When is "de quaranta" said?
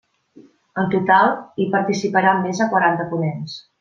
2.63-3.07